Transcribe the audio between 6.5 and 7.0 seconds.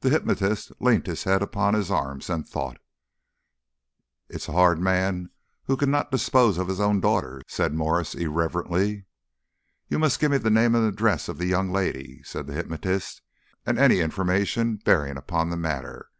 of his own